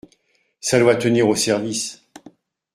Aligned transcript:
Ca 0.61 0.79
doit 0.79 0.95
tenir 0.95 1.27
au 1.27 1.35
service. 1.35 2.03